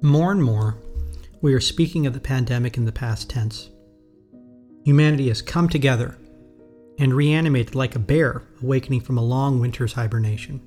[0.00, 0.76] More and more,
[1.40, 3.68] we are speaking of the pandemic in the past tense.
[4.84, 6.16] Humanity has come together
[7.00, 10.60] and reanimated like a bear awakening from a long winter's hibernation.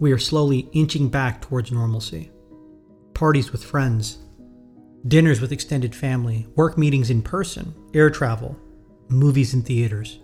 [0.00, 2.30] We are slowly inching back towards normalcy.
[3.14, 4.18] Parties with friends,
[5.08, 8.54] dinners with extended family, work meetings in person, air travel,
[9.08, 10.18] movies in theaters.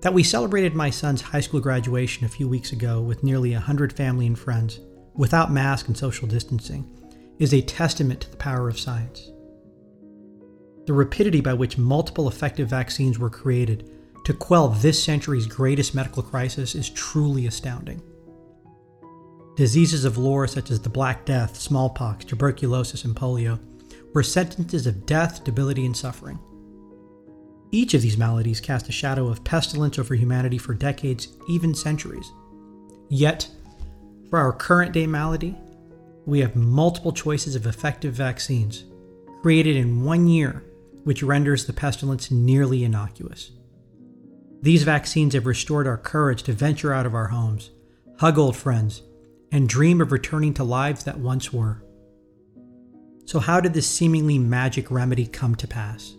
[0.00, 3.92] That we celebrated my son's high school graduation a few weeks ago with nearly 100
[3.92, 4.80] family and friends,
[5.14, 6.88] without mask and social distancing,
[7.38, 9.30] is a testament to the power of science.
[10.86, 13.90] The rapidity by which multiple effective vaccines were created
[14.24, 18.02] to quell this century's greatest medical crisis is truly astounding.
[19.56, 23.58] Diseases of lore such as the Black Death, smallpox, tuberculosis, and polio
[24.14, 26.38] were sentences of death, debility, and suffering.
[27.70, 32.30] Each of these maladies cast a shadow of pestilence over humanity for decades, even centuries.
[33.08, 33.48] Yet,
[34.30, 35.56] for our current day malady,
[36.24, 38.84] we have multiple choices of effective vaccines
[39.42, 40.64] created in one year,
[41.02, 43.50] which renders the pestilence nearly innocuous.
[44.62, 47.70] These vaccines have restored our courage to venture out of our homes,
[48.18, 49.02] hug old friends,
[49.50, 51.82] and dream of returning to lives that once were.
[53.24, 56.14] So, how did this seemingly magic remedy come to pass?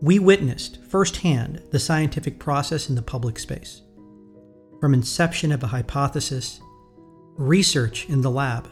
[0.00, 3.82] We witnessed firsthand the scientific process in the public space.
[4.84, 6.60] From inception of a hypothesis,
[7.38, 8.68] research in the lab,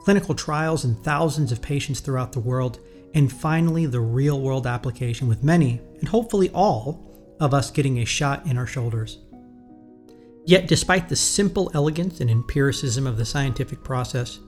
[0.00, 2.78] clinical trials in thousands of patients throughout the world,
[3.14, 8.04] and finally the real world application with many, and hopefully all, of us getting a
[8.04, 9.16] shot in our shoulders.
[10.44, 14.38] Yet, despite the simple elegance and empiricism of the scientific process,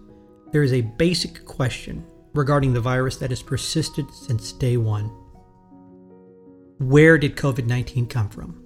[0.53, 5.07] there is a basic question regarding the virus that has persisted since day one.
[6.77, 8.63] Where did COVID 19 come from?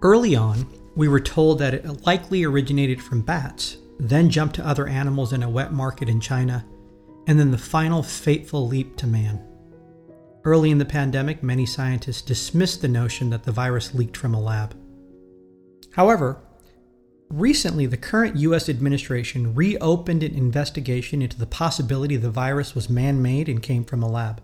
[0.00, 4.86] Early on, we were told that it likely originated from bats, then jumped to other
[4.86, 6.64] animals in a wet market in China,
[7.26, 9.44] and then the final fateful leap to man.
[10.44, 14.40] Early in the pandemic, many scientists dismissed the notion that the virus leaked from a
[14.40, 14.74] lab.
[15.92, 16.40] However,
[17.28, 23.20] recently the current US administration reopened an investigation into the possibility the virus was man
[23.20, 24.42] made and came from a lab.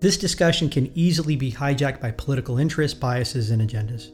[0.00, 4.10] This discussion can easily be hijacked by political interests, biases, and agendas.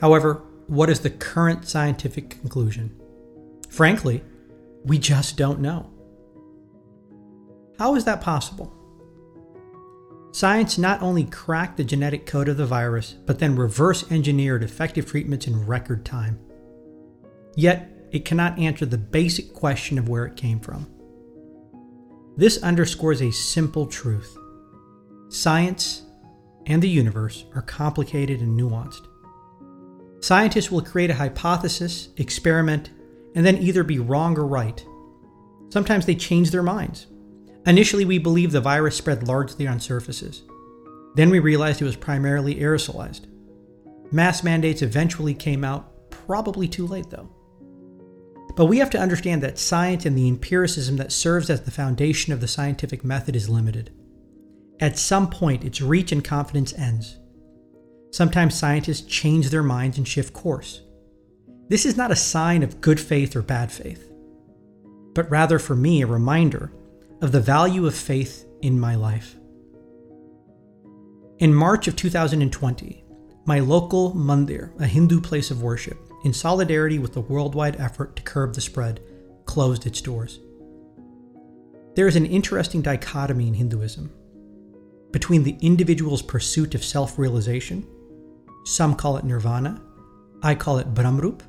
[0.00, 2.94] However, what is the current scientific conclusion?
[3.68, 4.22] Frankly,
[4.84, 5.90] we just don't know.
[7.78, 8.74] How is that possible?
[10.32, 15.06] Science not only cracked the genetic code of the virus, but then reverse engineered effective
[15.06, 16.38] treatments in record time.
[17.56, 20.86] Yet, it cannot answer the basic question of where it came from.
[22.36, 24.36] This underscores a simple truth
[25.30, 26.02] science
[26.66, 29.06] and the universe are complicated and nuanced.
[30.28, 32.90] Scientists will create a hypothesis, experiment,
[33.34, 34.84] and then either be wrong or right.
[35.70, 37.06] Sometimes they change their minds.
[37.64, 40.42] Initially, we believed the virus spread largely on surfaces.
[41.14, 43.22] Then we realized it was primarily aerosolized.
[44.12, 47.30] Mass mandates eventually came out, probably too late though.
[48.54, 52.34] But we have to understand that science and the empiricism that serves as the foundation
[52.34, 53.94] of the scientific method is limited.
[54.78, 57.16] At some point, its reach and confidence ends.
[58.10, 60.82] Sometimes scientists change their minds and shift course.
[61.68, 64.10] This is not a sign of good faith or bad faith,
[65.14, 66.72] but rather for me a reminder
[67.20, 69.36] of the value of faith in my life.
[71.38, 73.04] In March of 2020,
[73.44, 78.22] my local mandir, a Hindu place of worship, in solidarity with the worldwide effort to
[78.22, 79.00] curb the spread,
[79.44, 80.40] closed its doors.
[81.94, 84.12] There is an interesting dichotomy in Hinduism
[85.12, 87.86] between the individual's pursuit of self realization,
[88.64, 89.80] some call it nirvana,
[90.42, 91.42] I call it Brahmrup,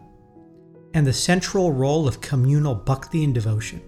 [0.93, 3.81] and the central role of communal bhakti and devotion.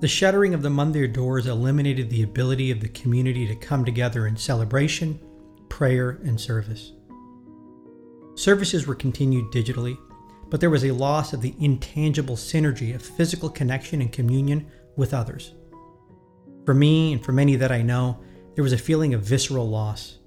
[0.00, 4.26] The shuttering of the mandir doors eliminated the ability of the community to come together
[4.26, 5.20] in celebration,
[5.68, 6.92] prayer, and service.
[8.34, 9.98] Services were continued digitally,
[10.48, 14.66] but there was a loss of the intangible synergy of physical connection and communion
[14.96, 15.52] with others.
[16.64, 18.18] For me and for many that I know,
[18.54, 20.19] there was a feeling of visceral loss.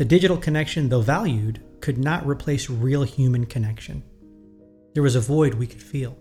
[0.00, 4.02] The digital connection, though valued, could not replace real human connection.
[4.94, 6.16] There was a void we could feel.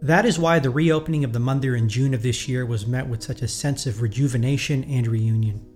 [0.00, 3.08] That is why the reopening of the mandir in June of this year was met
[3.08, 5.66] with such a sense of rejuvenation and reunion.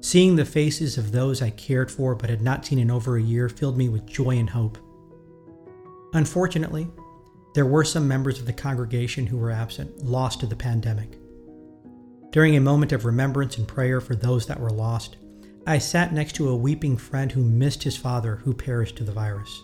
[0.00, 3.20] Seeing the faces of those I cared for but had not seen in over a
[3.20, 4.78] year filled me with joy and hope.
[6.12, 6.86] Unfortunately,
[7.56, 11.18] there were some members of the congregation who were absent, lost to the pandemic.
[12.30, 15.16] During a moment of remembrance and prayer for those that were lost,
[15.66, 19.12] I sat next to a weeping friend who missed his father who perished to the
[19.12, 19.62] virus.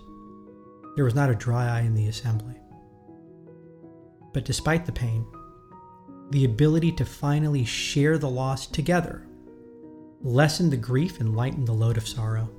[0.95, 2.57] There was not a dry eye in the assembly.
[4.33, 5.27] But despite the pain,
[6.31, 9.27] the ability to finally share the loss together
[10.23, 12.51] lessened the grief and lightened the load of sorrow.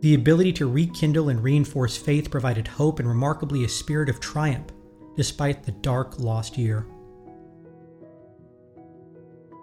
[0.00, 4.68] The ability to rekindle and reinforce faith provided hope and remarkably a spirit of triumph
[5.16, 6.86] despite the dark lost year.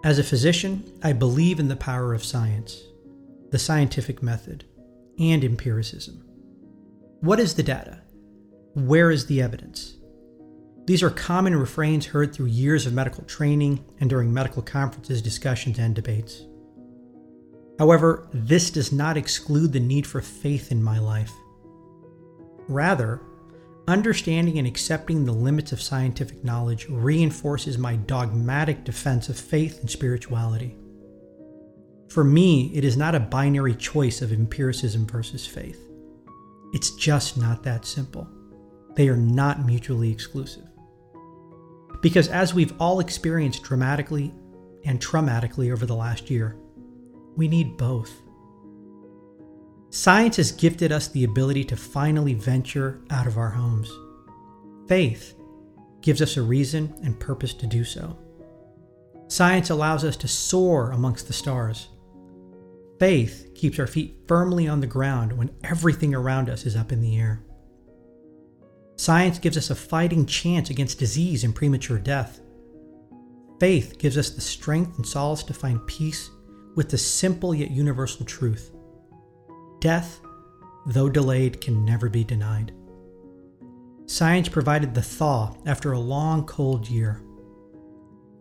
[0.04, 2.82] As a physician, I believe in the power of science,
[3.50, 4.64] the scientific method,
[5.16, 6.24] and empiricism.
[7.20, 8.02] What is the data?
[8.74, 9.96] Where is the evidence?
[10.86, 15.78] These are common refrains heard through years of medical training and during medical conferences, discussions,
[15.78, 16.46] and debates.
[17.78, 21.32] However, this does not exclude the need for faith in my life.
[22.66, 23.20] Rather,
[23.88, 29.90] understanding and accepting the limits of scientific knowledge reinforces my dogmatic defense of faith and
[29.90, 30.76] spirituality.
[32.08, 35.80] For me, it is not a binary choice of empiricism versus faith.
[36.72, 38.28] It's just not that simple.
[38.94, 40.64] They are not mutually exclusive.
[42.02, 44.34] Because as we've all experienced dramatically
[44.84, 46.56] and traumatically over the last year,
[47.36, 48.10] we need both.
[49.92, 53.92] Science has gifted us the ability to finally venture out of our homes.
[54.88, 55.34] Faith
[56.00, 58.16] gives us a reason and purpose to do so.
[59.28, 61.88] Science allows us to soar amongst the stars.
[62.98, 67.02] Faith keeps our feet firmly on the ground when everything around us is up in
[67.02, 67.42] the air.
[68.96, 72.40] Science gives us a fighting chance against disease and premature death.
[73.60, 76.30] Faith gives us the strength and solace to find peace
[76.76, 78.72] with the simple yet universal truth
[79.82, 80.20] death,
[80.86, 82.72] though delayed, can never be denied.
[84.06, 87.20] Science provided the thaw after a long, cold year.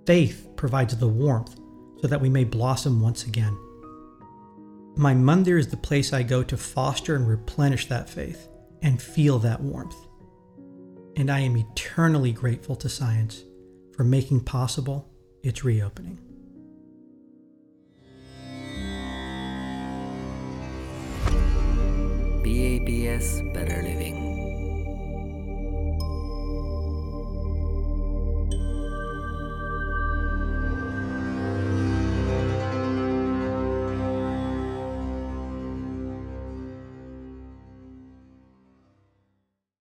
[0.05, 1.59] Faith provides the warmth
[2.01, 3.57] so that we may blossom once again.
[4.95, 8.47] My mandir is the place I go to foster and replenish that faith
[8.81, 9.95] and feel that warmth
[11.15, 13.43] and I am eternally grateful to science
[13.95, 15.09] for making possible
[15.43, 16.19] its reopening.
[22.43, 24.20] BAPS Better Living